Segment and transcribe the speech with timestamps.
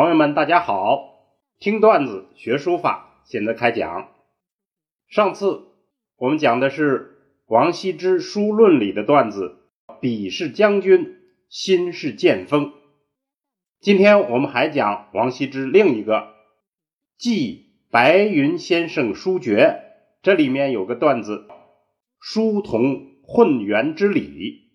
[0.00, 1.26] 朋友们，大家好！
[1.58, 4.08] 听段子学书法，现在开讲。
[5.10, 5.66] 上次
[6.16, 9.58] 我们讲的是王羲之《书论》里的段子
[10.00, 11.18] ，“笔是将军，
[11.50, 12.72] 心是剑锋”。
[13.78, 16.16] 今天我们还讲王羲之另一个
[17.18, 19.82] 《记白云先生书诀》，
[20.22, 21.46] 这里面有个段子
[22.18, 24.70] ：“书同混元之理。”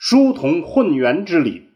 [0.00, 1.68] 书同混元之理，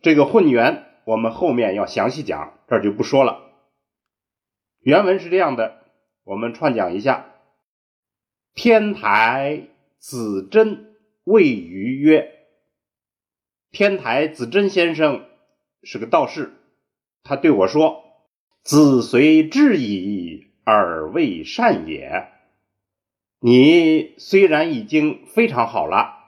[0.00, 0.86] 这个混元。
[1.08, 3.40] 我们后面要详细讲，这儿就不说了。
[4.80, 5.86] 原文是这样的，
[6.22, 7.24] 我们串讲一下：
[8.52, 10.94] 天台子真
[11.24, 12.44] 谓余曰
[13.72, 15.24] ：“天台子真先生
[15.82, 16.52] 是个道士，
[17.22, 18.04] 他对我说
[18.62, 22.28] ：‘子虽至矣，而未善也。’
[23.40, 26.18] 你虽然已经非常好了，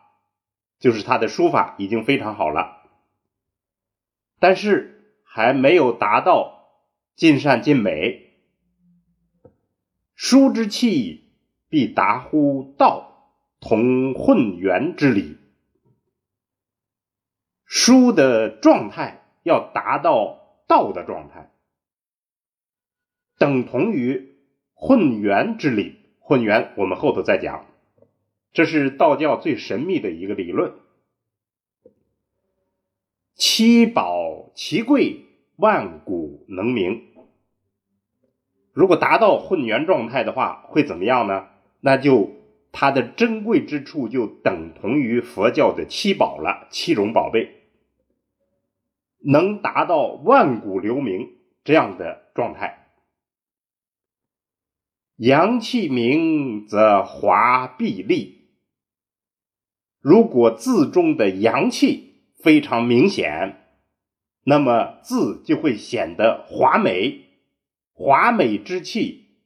[0.79, 2.79] 就是他的书法已经非常好了。”
[4.41, 6.71] 但是还没有达到
[7.15, 8.33] 尽善尽美。
[10.17, 11.31] 书之气
[11.69, 15.37] 必达乎道，同混元之理。
[17.65, 21.53] 书的状态要达到道的状态，
[23.39, 24.37] 等同于
[24.75, 26.01] 混元之理。
[26.19, 27.67] 混元我们后头再讲，
[28.53, 30.75] 这是道教最神秘的一个理论。
[33.41, 35.25] 七宝奇贵，
[35.57, 37.07] 万古能名。
[38.75, 41.49] 如果达到混元状态的话，会怎么样呢？
[41.81, 42.33] 那就
[42.71, 47.63] 它的珍贵之处就等同于佛教的七宝了，七种宝贝，
[49.21, 51.31] 能达到万古留名
[51.65, 52.91] 这样的状态。
[55.17, 58.51] 阳气明则华必立。
[59.99, 62.10] 如果字中的阳气。
[62.43, 63.67] 非常明显，
[64.45, 67.27] 那么字就会显得华美，
[67.93, 69.37] 华美之气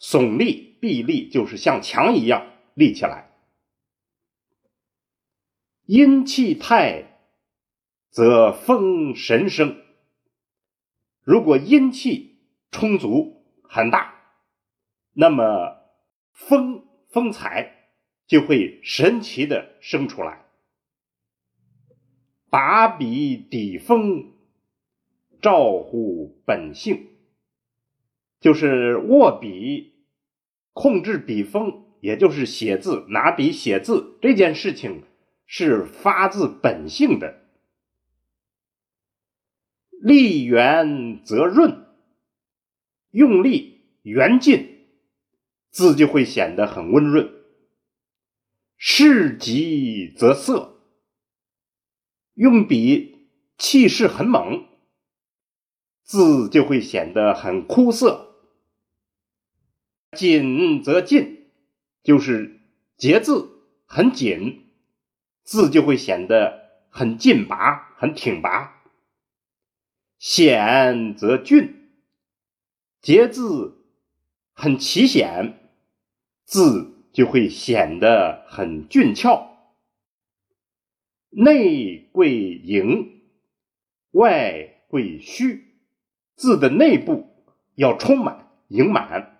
[0.00, 3.30] 耸立壁立，就是像墙一样立起来。
[5.86, 7.18] 阴气太，
[8.10, 9.82] 则风神生。
[11.22, 12.38] 如果阴气
[12.70, 14.14] 充足很大，
[15.12, 15.78] 那么
[16.32, 17.90] 风风采
[18.26, 20.43] 就会神奇的生出来。
[22.54, 24.32] 把笔抵锋，
[25.42, 27.08] 照乎本性，
[28.38, 29.94] 就是握笔
[30.72, 35.02] 控制笔锋，也就是写字拿笔写字这件事情
[35.46, 37.40] 是发自本性的。
[39.90, 41.84] 力圆则润，
[43.10, 44.86] 用力圆劲，
[45.70, 47.34] 字就会显得很温润。
[48.76, 50.73] 势急则涩。
[52.34, 54.66] 用笔气势很猛，
[56.02, 58.34] 字就会显得很枯涩；
[60.10, 61.46] 紧则劲，
[62.02, 62.60] 就是
[62.96, 63.50] 结字
[63.86, 64.66] 很紧，
[65.44, 68.82] 字就会显得很劲拔、很挺拔；
[70.18, 71.88] 险则俊，
[73.00, 73.84] 结字
[74.52, 75.70] 很奇险，
[76.44, 79.53] 字就会显得很俊俏。
[81.36, 83.22] 内贵盈，
[84.12, 85.74] 外贵虚，
[86.36, 87.26] 字的内部
[87.74, 89.36] 要充满盈满，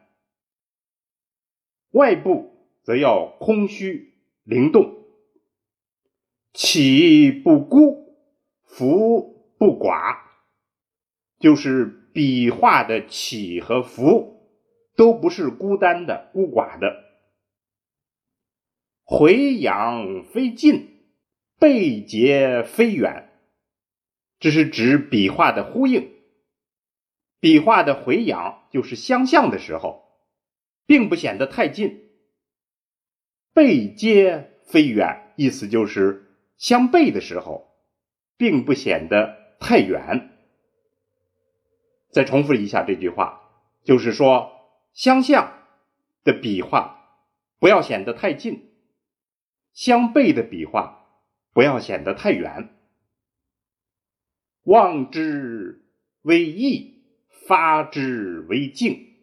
[1.92, 5.04] 外部则要空虚灵动。
[6.52, 8.16] 起不孤，
[8.64, 10.16] 伏不寡，
[11.38, 14.50] 就是笔画的起和伏
[14.96, 17.04] 都不是孤单的、孤寡的。
[19.04, 20.93] 回阳非进。
[21.64, 23.30] 背节飞远，
[24.38, 26.12] 这是指笔画的呼应。
[27.40, 30.04] 笔画的回扬就是相向的时候，
[30.84, 32.10] 并不显得太近。
[33.54, 37.74] 背接飞远，意思就是相背的时候，
[38.36, 40.36] 并不显得太远。
[42.10, 43.40] 再重复一下这句话，
[43.82, 44.52] 就是说
[44.92, 45.62] 相向
[46.24, 47.22] 的笔画
[47.58, 48.70] 不要显得太近，
[49.72, 51.00] 相背的笔画。
[51.54, 52.68] 不要显得太远。
[54.64, 55.82] 望之
[56.22, 57.02] 为意，
[57.46, 59.14] 发之为静。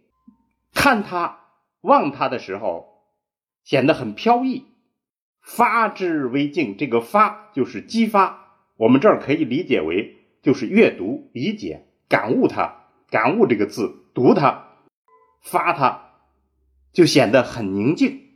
[0.74, 1.40] 看他
[1.82, 3.04] 望他的时候，
[3.64, 4.64] 显得很飘逸；
[5.42, 8.56] 发之为静，这个发就是激发。
[8.78, 14.68] 我们这儿可以理解为就是阅读、理解、感悟它，感悟这个字，读它，
[15.42, 16.14] 发它，
[16.94, 18.31] 就显得很宁静。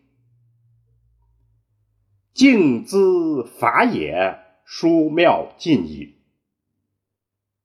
[2.35, 2.97] 静之
[3.57, 6.17] 法也，书妙尽矣。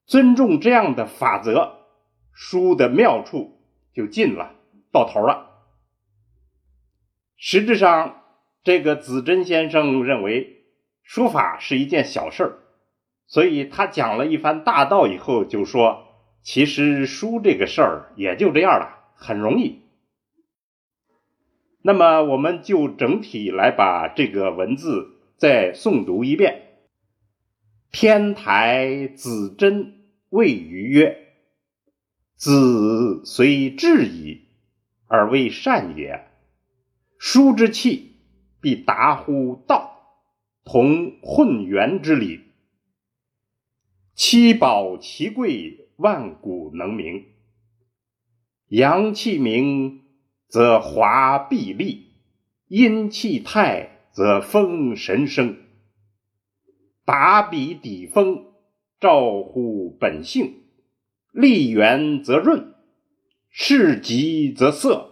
[0.07, 1.89] 尊重这样的法则，
[2.33, 3.61] 书的妙处
[3.93, 4.55] 就尽了，
[4.93, 5.65] 到头了。
[7.37, 8.23] 实质上，
[8.63, 10.67] 这个子珍先生认为
[11.03, 12.59] 书法是一件小事儿，
[13.27, 16.05] 所以他讲了一番大道以后，就说
[16.45, 19.83] ：“其实书这个事儿也就这样了，很容易。”
[21.83, 26.83] 那么，我们就整体来把这个文字再诵读一遍。
[27.91, 31.17] 天台子真谓余曰
[32.37, 34.49] ：“子虽智矣，
[35.07, 36.27] 而未善也。
[37.19, 38.17] 书之器，
[38.61, 40.21] 必达乎道，
[40.65, 42.41] 同混元之理。
[44.15, 47.25] 七宝其贵，万古能明。
[48.69, 49.99] 阳气明。”
[50.51, 52.09] 则华必立，
[52.67, 55.57] 阴气泰则风神生。
[57.05, 58.47] 拔笔抵风，
[58.99, 60.65] 照乎本性。
[61.33, 62.75] 立圆则润，
[63.49, 65.11] 事急则色，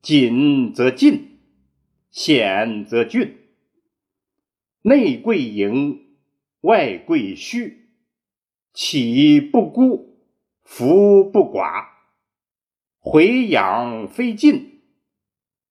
[0.00, 1.38] 紧则进，
[2.10, 3.36] 险则峻。
[4.80, 6.16] 内贵盈，
[6.62, 7.90] 外贵虚，
[8.72, 10.22] 起不孤，
[10.64, 11.95] 伏不寡。
[13.08, 14.82] 回养非近，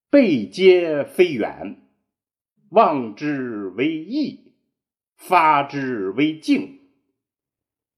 [0.10, 1.82] 背接非远，
[2.70, 4.54] 望之为义，
[5.18, 6.80] 发之为静。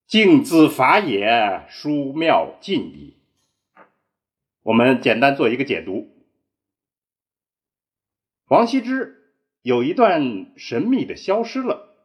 [0.08, 3.18] 静自法也，殊妙尽矣。
[4.64, 6.10] 我们简单做一个解读。
[8.48, 11.96] 王羲之有一段神秘的消失了，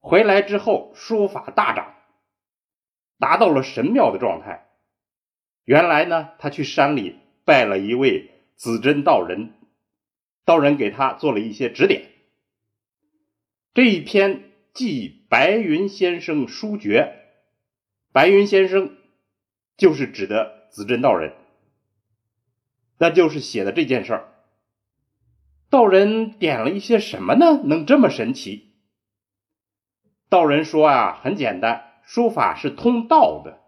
[0.00, 1.94] 回来之后书法大涨，
[3.20, 4.65] 达到了神妙的状态。
[5.66, 9.52] 原来呢，他去山里拜了一位子真道人，
[10.44, 12.08] 道人给他做了一些指点。
[13.74, 17.16] 这一篇记白云先生书诀，
[18.12, 18.96] 白云先生
[19.76, 21.32] 就是指的子真道人，
[22.98, 24.32] 那就是写的这件事儿。
[25.68, 27.60] 道人点了一些什么呢？
[27.64, 28.76] 能这么神奇？
[30.28, 33.65] 道人说啊，很简单，书法是通道的。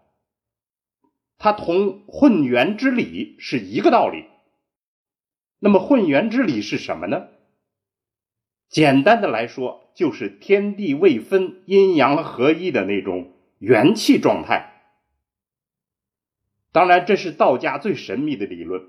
[1.39, 4.25] 它同混元之理是一个道理。
[5.57, 7.27] 那么混元之理是什么呢？
[8.67, 14.83] 简单的来说，就是天地未分、阴阳合一的那种元气状态。
[16.71, 18.83] 当然，这是道家最神秘的理论。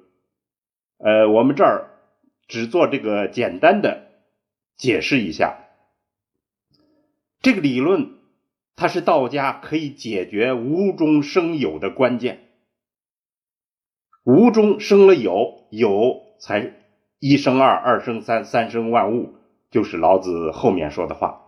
[0.98, 1.88] 呃，我们这儿
[2.46, 4.10] 只做这个简单的
[4.76, 5.66] 解释一下。
[7.40, 8.19] 这个理论。
[8.80, 12.48] 它是道家可以解决无中生有的关键，
[14.24, 16.72] 无中生了有，有才
[17.18, 19.34] 一生二，二生三，三生万物，
[19.70, 21.42] 就是老子后面说的话。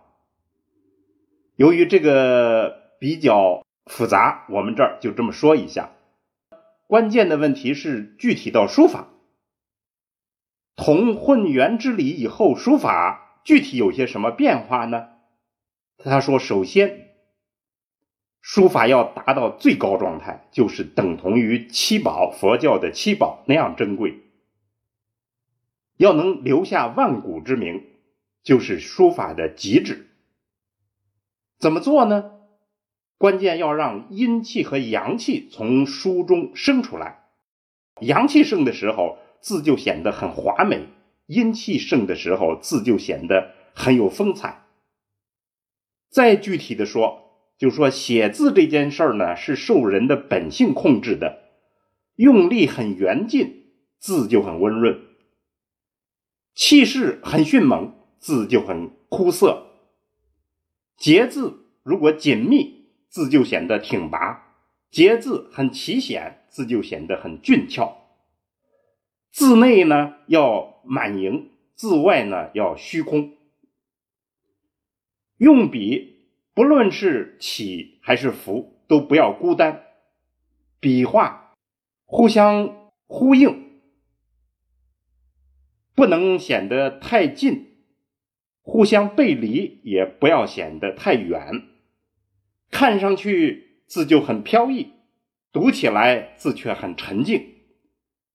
[1.55, 5.89] 由于这个比较复杂，我们这儿就这么说一下。
[6.85, 9.07] 关键的问题是具体到书法，
[10.75, 15.07] 同混元之理以后，书法具体有些什么变化呢？
[15.97, 17.09] 他说，首先。
[18.43, 24.19] 书法要达到最高状态，就是等同于七宝佛教的七宝那样珍贵。
[25.95, 27.85] 要能留下万古之名，
[28.43, 30.09] 就是书法的极致。
[31.57, 32.31] 怎么做呢？
[33.17, 37.23] 关键要让阴气和阳气从书中生出来。
[38.01, 40.89] 阳气盛的时候，字就显得很华美；
[41.27, 44.65] 阴气盛的时候，字就显得很有风采。
[46.09, 47.22] 再具体的说，
[47.63, 51.43] 就说写字这件事儿呢，是受人的本性控制的，
[52.17, 53.67] 用力很圆劲，
[53.99, 54.97] 字就很温润；
[56.53, 59.63] 气势很迅猛，字就很枯涩；
[60.97, 64.41] 结字如果紧密，字就显得挺拔；
[64.91, 67.95] 结字很奇险，字就显得很俊俏。
[69.31, 73.37] 字内呢要满盈，字外呢要虚空。
[75.37, 76.11] 用笔。
[76.53, 79.83] 不论是起还是伏，都不要孤单，
[80.79, 81.55] 笔画
[82.05, 83.81] 互相呼应，
[85.95, 87.77] 不能显得太近，
[88.61, 91.69] 互相背离也不要显得太远。
[92.69, 94.93] 看上去字就很飘逸，
[95.51, 97.49] 读起来字却很沉静。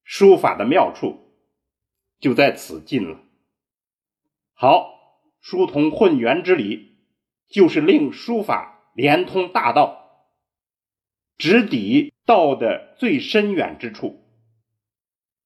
[0.02, 1.34] 书法的妙处
[2.18, 3.20] 就在此尽了。
[4.54, 6.97] 好，书同混元之理。
[7.48, 10.26] 就是令书法连通大道，
[11.36, 14.24] 直抵道的最深远之处。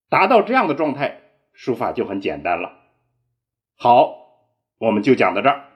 [0.09, 1.21] 达到这样的状态，
[1.53, 2.79] 书法就很简单了。
[3.77, 4.17] 好，
[4.79, 5.69] 我们就讲到这儿。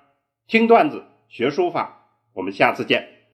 [0.46, 3.15] 听段子学书法，我们下次见。